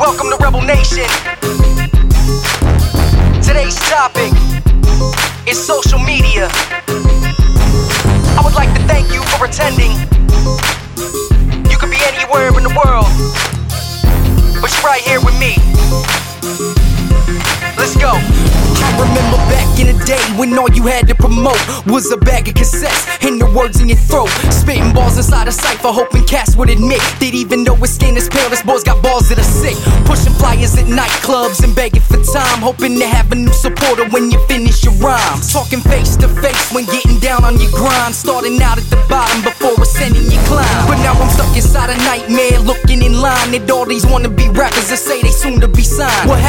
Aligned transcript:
Welcome 0.00 0.30
to 0.30 0.36
Rebel 0.40 0.62
Nation. 0.62 1.04
Today's 3.42 3.76
topic 3.80 4.32
is 5.46 5.62
social 5.62 5.98
media. 5.98 6.48
I 6.88 8.40
would 8.42 8.54
like 8.54 8.74
to 8.78 8.82
thank 8.86 9.12
you 9.12 9.22
for 9.24 9.44
attending. 9.44 9.90
You 11.70 11.76
could 11.76 11.90
be 11.90 12.00
anywhere 12.00 12.48
in 12.48 12.62
the 12.62 12.72
world, 12.82 13.12
but 14.62 14.72
you're 14.72 14.88
right 14.88 15.02
here 15.02 15.20
with 15.20 15.38
me. 15.38 15.58
Let's 17.76 17.94
go. 17.94 18.59
Remember 19.00 19.40
back 19.48 19.64
in 19.80 19.88
the 19.88 20.04
day 20.04 20.20
when 20.36 20.52
all 20.58 20.68
you 20.70 20.84
had 20.84 21.08
to 21.08 21.14
promote 21.14 21.56
was 21.86 22.12
a 22.12 22.18
bag 22.18 22.48
of 22.48 22.54
cassettes 22.54 23.08
and 23.26 23.40
the 23.40 23.48
words 23.56 23.80
in 23.80 23.88
your 23.88 23.96
throat. 23.96 24.28
Spitting 24.52 24.92
balls 24.92 25.16
inside 25.16 25.48
a 25.48 25.52
cipher, 25.52 25.88
hoping 25.88 26.24
cats 26.24 26.54
would 26.56 26.68
admit 26.68 27.00
that 27.20 27.32
even 27.32 27.64
though 27.64 27.76
skin 27.88 28.16
is 28.16 28.28
pale, 28.28 28.50
boy's 28.64 28.84
got 28.84 29.02
balls 29.02 29.28
that 29.30 29.38
are 29.38 29.52
sick. 29.64 29.76
Pushing 30.04 30.34
flyers 30.36 30.76
at 30.76 30.84
nightclubs 30.84 31.64
and 31.64 31.74
begging 31.74 32.02
for 32.02 32.20
time, 32.20 32.60
hoping 32.60 32.98
to 32.98 33.06
have 33.06 33.32
a 33.32 33.36
new 33.36 33.52
supporter 33.52 34.04
when 34.10 34.30
you 34.30 34.38
finish 34.46 34.84
your 34.84 34.94
rhymes. 35.00 35.52
Talking 35.52 35.80
face 35.80 36.16
to 36.20 36.28
face 36.28 36.72
when 36.72 36.84
getting 36.86 37.18
down 37.18 37.44
on 37.44 37.58
your 37.58 37.72
grind, 37.72 38.14
starting 38.14 38.60
out 38.60 38.76
at 38.76 38.84
the 38.92 39.00
bottom 39.08 39.40
before 39.40 39.80
ascending 39.80 40.28
your 40.28 40.42
climb. 40.44 40.84
But 40.86 41.00
now 41.00 41.16
I'm 41.16 41.30
stuck 41.32 41.56
inside 41.56 41.88
a 41.88 41.96
nightmare, 42.04 42.60
looking 42.60 43.02
in 43.02 43.16
line 43.20 43.54
at 43.54 43.70
all 43.70 43.86
these 43.86 44.04
wannabe 44.04 44.52
rappers 44.52 44.92
that 44.92 45.00
say 45.00 45.22
they 45.22 45.32
soon 45.32 45.60
to 45.60 45.68
be 45.68 45.82
signed. 45.82 46.28
What 46.28 46.40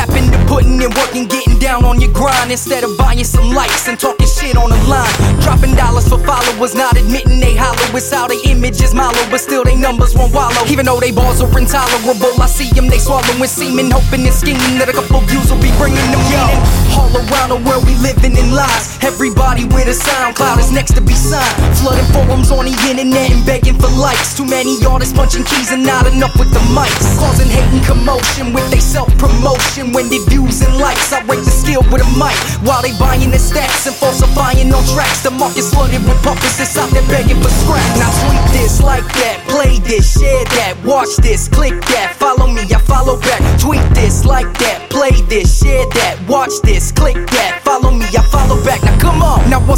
happened 0.81 0.89
to 0.89 0.89
putting 0.89 0.89
in 0.89 0.91
work 0.97 1.15
and 1.15 1.29
getting 1.29 1.59
down 1.59 1.85
on 1.85 1.99
your 2.01 2.11
grind 2.11 2.51
instead 2.51 2.83
of 2.83 2.97
buying 2.97 3.23
some 3.23 3.49
likes 3.51 3.87
and 3.87 3.99
talking 3.99 4.27
shit 4.27 4.55
on 4.57 4.69
the 4.69 4.77
line? 4.87 5.11
Dropping 5.41 5.75
dollars 5.75 6.07
for 6.07 6.19
followers, 6.19 6.75
not 6.75 6.97
admitting 6.97 7.39
they 7.39 7.55
hollow. 7.55 7.97
It's 7.97 8.11
how 8.11 8.27
they 8.27 8.39
image 8.49 8.81
is 8.81 8.93
mallow, 8.93 9.25
but 9.29 9.39
still 9.39 9.63
they 9.63 9.75
numbers 9.75 10.15
won't 10.15 10.33
wallow. 10.33 10.63
Even 10.67 10.85
though 10.85 10.99
they 10.99 11.11
balls 11.11 11.41
are 11.41 11.57
intolerable, 11.57 12.33
I 12.41 12.47
see 12.47 12.69
them, 12.73 12.87
they 12.87 12.99
swallowing 12.99 13.47
semen, 13.47 13.91
hoping 13.91 14.25
and 14.25 14.33
scheming 14.33 14.77
that 14.79 14.89
a 14.89 14.93
couple 14.93 15.21
views 15.21 15.51
will 15.51 15.61
be 15.61 15.71
bringing 15.77 16.03
them 16.11 16.21
meaning. 16.29 16.61
All 16.97 17.11
around 17.13 17.49
the 17.49 17.59
world, 17.67 17.85
we 17.85 17.95
living 18.01 18.35
in 18.35 18.51
lies. 18.51 18.97
Everybody 19.03 19.65
with 19.65 19.87
a 19.87 19.95
SoundCloud 19.95 20.59
is 20.59 20.71
next 20.71 20.93
to 20.95 21.01
be 21.01 21.13
signed. 21.13 21.55
Flooding 21.77 22.07
forums 22.11 22.51
on 22.51 22.65
the 22.65 22.75
internet 22.89 23.31
and 23.31 23.45
begging 23.45 23.77
for 23.77 23.89
likes. 23.95 24.35
Too 24.35 24.45
many 24.45 24.77
artists 24.85 25.13
punching 25.13 25.45
keys 25.45 25.71
and 25.71 25.83
not 25.83 26.07
enough 26.07 26.35
with 26.37 26.51
the 26.51 26.63
mics. 26.75 27.17
Causing 27.19 27.47
hate 27.47 27.69
and 27.71 27.83
commotion 28.01 28.53
with 28.53 28.65
they 28.71 28.79
self 28.79 29.09
promotion. 29.17 29.93
When 29.93 30.09
they 30.09 30.17
views 30.25 30.61
and 30.61 30.77
likes, 30.77 31.13
I 31.13 31.21
rate 31.29 31.45
the 31.45 31.53
skill 31.53 31.81
with 31.93 32.01
a 32.01 32.09
mic. 32.17 32.33
While 32.65 32.81
they 32.81 32.93
buying 32.97 33.29
the 33.29 33.37
stats 33.37 33.85
and 33.85 33.95
falsifying 33.95 34.73
on 34.73 34.83
tracks. 34.93 35.21
The 35.21 35.31
market's 35.31 35.69
flooded 35.73 36.01
with 36.01 36.17
puppets 36.23 36.57
that's 36.57 36.77
out 36.77 36.89
there 36.89 37.05
begging 37.07 37.37
for 37.37 37.49
scraps. 37.49 37.99
Now 38.01 38.11
tweet 38.25 38.45
this, 38.57 38.81
like 38.81 39.05
that, 39.21 39.45
play 39.47 39.77
this, 39.85 40.17
share 40.17 40.45
that, 40.57 40.73
watch 40.83 41.13
this, 41.21 41.47
click 41.47 41.77
that, 41.93 42.15
follow 42.17 42.47
me, 42.47 42.61
I 42.73 42.79
follow 42.81 43.19
back. 43.21 43.41
Tweet 43.59 43.85
this, 43.93 44.25
like 44.25 44.49
that, 44.59 44.89
play 44.89 45.13
this, 45.29 45.61
share 45.61 45.85
that, 46.01 46.17
watch 46.27 46.53
this, 46.63 46.91
click 46.91 47.17
that, 47.37 47.61
follow 47.63 47.91
me, 47.91 48.05
I 48.17 48.23
follow 48.33 48.57
back. 48.65 48.81
Now 48.81 48.90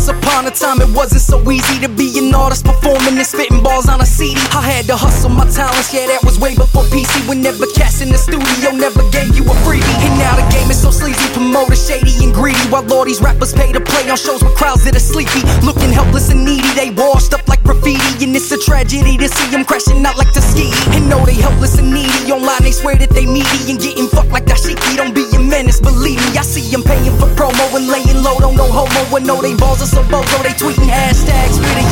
once 0.04 0.20
upon 0.20 0.46
a 0.48 0.52
time 0.52 0.82
it 0.82 0.90
wasn't 0.96 1.22
so 1.22 1.40
easy 1.50 1.80
to 1.80 1.88
be 1.88 2.12
an 2.20 2.36
artist 2.36 2.66
performing 2.66 3.16
and 3.16 3.26
spitting 3.26 3.64
balls 3.64 3.88
on 3.88 4.02
a 4.02 4.06
CD. 4.06 4.36
I 4.52 4.60
had 4.60 4.86
to 4.92 4.98
hustle 4.98 5.30
my 5.30 5.48
talents, 5.48 5.94
yeah, 5.94 6.08
that 6.08 6.24
was 6.28 6.40
way 6.40 6.56
before 6.56 6.84
PC. 6.92 7.24
Whenever 7.30 7.64
cats 7.72 8.02
in 8.02 8.10
the 8.10 8.18
studio 8.18 8.76
never 8.76 9.00
gave 9.16 9.32
you 9.32 9.44
a 9.48 9.56
freebie. 9.64 9.98
And 10.04 10.20
now 10.20 10.36
the 10.36 10.44
game 10.52 10.68
is 10.68 10.82
so 10.82 10.92
sleazy, 10.92 11.24
promoter 11.32 11.76
shady 11.76 12.12
and 12.20 12.34
greedy. 12.34 12.60
While 12.68 12.84
all 12.92 13.06
these 13.06 13.22
rappers 13.22 13.54
pay 13.54 13.72
to 13.72 13.80
play 13.80 14.10
on 14.10 14.18
shows 14.18 14.44
with 14.44 14.56
crowds 14.56 14.84
that 14.84 14.96
are 14.96 15.08
sleepy, 15.14 15.40
looking 15.64 15.92
helpless 15.94 16.28
and 16.32 16.44
needy. 16.44 16.68
They 16.76 16.92
washed 16.92 17.34
up 17.34 17.48
like 17.48 17.64
graffiti, 17.64 18.28
and 18.28 18.36
it's 18.36 18.52
a 18.52 18.60
tragedy 18.60 19.16
to 19.16 19.28
see 19.30 19.48
them 19.56 19.64
crashing 19.64 20.04
out 20.04 20.18
like 20.18 20.34
Tuskegee. 20.36 20.76
And 21.00 21.08
know 21.08 21.24
they 21.24 21.40
helpless 21.40 21.80
and 21.80 21.94
needy. 21.94 22.28
Online 22.28 22.60
they 22.60 22.76
swear 22.76 23.00
that 23.00 23.12
they 23.16 23.24
needy 23.24 23.72
and 23.72 23.80
getting 23.80 24.12
fucked 24.12 24.36
like 24.36 24.44
dashiki. 24.44 25.00
Don't 25.00 25.16
be 25.16 25.24
a 25.32 25.40
menace, 25.40 25.80
believe 25.80 26.20
me. 26.20 26.36
I 26.36 26.44
see 26.44 26.68
them 26.76 26.84
and 29.16 29.28
know 29.28 29.42
they 29.42 29.54
balls 29.56 29.82
are 29.82 29.90
so 29.90 30.02
bozo. 30.10 30.42
They 30.42 30.56
tweeting 30.58 30.90
hashtags 30.90 31.62
with 31.62 31.78
a. 31.78 31.84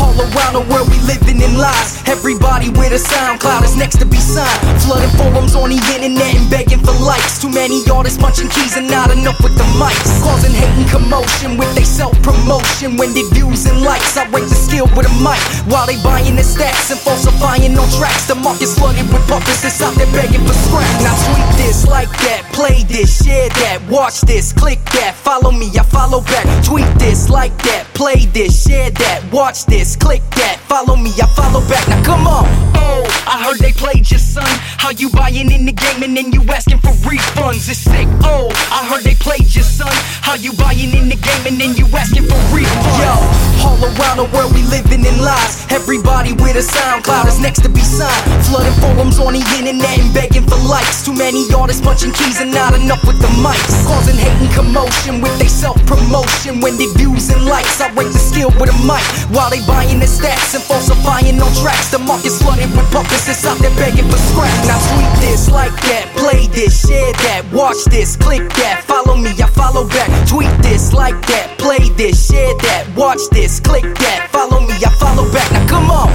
All 0.00 0.16
around 0.16 0.54
the 0.58 0.64
world 0.72 0.88
we 0.90 0.98
living 1.06 1.40
in 1.40 1.54
lies. 1.56 2.02
Everybody 2.08 2.70
with 2.70 2.90
a 2.90 3.00
SoundCloud 3.00 3.62
is 3.62 3.76
next 3.76 3.98
to 4.00 4.06
be 4.06 4.16
signed. 4.16 4.58
Flooding 4.82 5.12
forums 5.14 5.54
on 5.54 5.70
the 5.70 5.78
internet 5.94 6.34
and 6.34 6.50
begging 6.50 6.80
for 6.82 6.96
likes. 7.04 7.38
Too 7.38 7.50
many 7.50 7.84
artists 7.88 8.18
punching 8.18 8.48
keys 8.48 8.76
and 8.76 8.90
not 8.90 9.10
enough 9.10 9.38
with 9.44 9.54
the 9.56 9.68
mics. 9.78 10.10
Causing 10.24 10.50
hate 10.50 10.74
and 10.74 10.88
commotion 10.90 11.56
with 11.56 11.70
they 11.76 11.84
self 11.84 12.16
promotion. 12.22 12.96
When 12.96 13.14
they 13.14 13.22
views 13.30 13.66
and 13.66 13.82
likes, 13.82 14.16
I 14.16 14.26
rate 14.34 14.48
the 14.48 14.58
skill 14.58 14.90
with 14.96 15.06
a 15.06 15.14
mic. 15.22 15.38
While 15.70 15.86
they 15.86 16.00
buying 16.02 16.34
the 16.34 16.42
stats 16.42 16.90
and 16.90 16.98
falsifying 16.98 17.78
on 17.78 17.88
tracks. 17.94 18.26
The 18.26 18.34
market's 18.34 18.74
flooded 18.74 19.06
with 19.12 19.22
puppets 19.28 19.62
that's 19.62 19.80
out 19.80 19.94
there 19.94 20.10
begging 20.10 20.42
for 20.42 20.56
scraps. 20.66 21.04
Now 21.04 21.14
tweet 21.30 21.46
this, 21.62 21.86
like 21.86 22.10
that, 22.26 22.49
play 22.60 22.82
this, 22.84 23.24
share 23.24 23.48
that, 23.48 23.80
watch 23.88 24.20
this, 24.20 24.52
click 24.52 24.84
that, 24.92 25.14
follow 25.14 25.50
me, 25.50 25.72
I 25.78 25.82
follow 25.82 26.20
back. 26.20 26.44
Tweet 26.62 26.92
this, 26.98 27.30
like 27.30 27.56
that, 27.64 27.88
play 27.94 28.26
this, 28.36 28.52
share 28.68 28.90
that, 28.90 29.24
watch 29.32 29.64
this, 29.64 29.96
click 29.96 30.20
that, 30.36 30.60
follow 30.68 30.96
me, 30.96 31.08
I 31.16 31.26
follow 31.32 31.64
back. 31.72 31.88
Now 31.88 32.04
come 32.04 32.26
on. 32.26 32.44
Oh, 32.76 33.04
I 33.24 33.40
heard 33.44 33.58
they 33.64 33.72
played 33.72 34.10
your 34.10 34.20
son. 34.20 34.44
How 34.76 34.90
you 34.90 35.08
buying 35.08 35.50
in 35.50 35.64
the 35.64 35.72
game 35.72 36.02
and 36.02 36.14
then 36.14 36.32
you 36.32 36.42
asking 36.52 36.84
for 36.84 36.92
refunds? 37.00 37.64
It's 37.64 37.80
sick. 37.80 38.08
Oh, 38.28 38.52
I 38.68 38.84
heard 38.92 39.04
they 39.04 39.14
played 39.14 39.48
your 39.54 39.64
son. 39.64 39.92
How 40.20 40.34
you 40.34 40.52
buying 40.52 40.92
in 40.92 41.08
the 41.08 41.16
game 41.16 41.44
and 41.48 41.56
then 41.56 41.72
you 41.80 41.86
asking 41.96 42.28
for 42.28 42.40
refunds? 42.52 43.00
Yo, 43.00 43.16
all 43.64 43.80
around 43.80 44.20
the 44.20 44.28
world 44.36 44.52
we 44.52 44.62
living 44.68 45.06
in 45.06 45.16
lies. 45.24 45.64
Everybody 45.72 46.32
with 46.34 46.60
a 46.60 46.64
SoundCloud 46.64 47.24
is 47.26 47.40
next 47.40 47.62
to 47.62 47.70
be 47.70 47.80
signed. 47.80 48.44
Flooding 48.44 48.76
forums 48.84 49.18
on 49.18 49.32
the 49.32 49.44
internet 49.56 49.96
and 49.96 50.12
begging 50.12 50.39
likes. 50.70 51.02
Too 51.04 51.12
many 51.12 51.42
artists 51.52 51.82
punching 51.82 52.14
keys 52.14 52.40
and 52.40 52.54
not 52.54 52.72
enough 52.78 53.02
with 53.02 53.18
the 53.18 53.26
mics. 53.42 53.74
Causing 53.84 54.14
hate 54.14 54.38
and 54.38 54.52
commotion 54.54 55.20
with 55.20 55.34
they 55.42 55.50
self 55.50 55.76
promotion. 55.84 56.62
When 56.62 56.78
they 56.78 56.86
views 56.94 57.28
and 57.34 57.44
likes, 57.44 57.82
I 57.82 57.90
rate 57.98 58.14
the 58.14 58.22
skill 58.22 58.54
with 58.54 58.70
a 58.70 58.78
mic. 58.86 59.02
While 59.34 59.50
they 59.50 59.60
buying 59.66 59.98
the 59.98 60.06
stats 60.06 60.54
and 60.54 60.62
falsifying 60.62 61.42
on 61.42 61.50
tracks. 61.58 61.90
The 61.90 61.98
market's 61.98 62.38
flooded 62.40 62.70
with 62.70 62.86
puppets 62.94 63.26
that's 63.26 63.44
out 63.44 63.58
there 63.58 63.74
begging 63.74 64.06
for 64.06 64.22
scraps. 64.30 64.70
Now 64.70 64.78
tweet 64.94 65.12
this, 65.26 65.50
like 65.50 65.74
that, 65.90 66.06
play 66.14 66.46
this, 66.54 66.86
share 66.86 67.12
that, 67.26 67.42
watch 67.52 67.82
this, 67.90 68.16
click 68.16 68.46
that, 68.62 68.86
follow 68.86 69.16
me, 69.16 69.34
I 69.42 69.50
follow 69.50 69.84
back. 69.88 70.08
Tweet 70.30 70.54
this, 70.62 70.94
like 70.94 71.18
that, 71.26 71.58
play 71.58 71.90
this, 71.98 72.30
share 72.30 72.54
that, 72.62 72.86
watch 72.96 73.20
this, 73.32 73.58
click 73.58 73.84
that, 73.98 74.30
follow 74.30 74.60
me, 74.60 74.74
I 74.78 74.90
follow 75.02 75.26
back. 75.34 75.50
Now 75.50 75.66
come 75.66 75.90
on. 75.90 76.10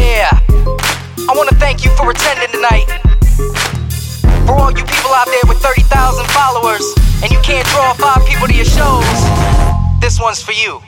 Yeah. 0.00 0.32
I 1.28 1.32
want 1.36 1.48
to 1.48 1.56
thank 1.56 1.84
you 1.84 1.90
for 1.96 2.10
attending 2.10 2.50
tonight. 2.50 3.03
All 4.64 4.70
you 4.70 4.82
people 4.82 5.12
out 5.12 5.26
there 5.26 5.44
with 5.46 5.58
30,000 5.58 6.24
followers 6.30 6.94
and 7.22 7.30
you 7.30 7.38
can't 7.40 7.68
draw 7.68 7.92
five 7.92 8.26
people 8.26 8.48
to 8.48 8.54
your 8.54 8.64
shows, 8.64 9.04
this 10.00 10.18
one's 10.18 10.40
for 10.40 10.52
you. 10.52 10.80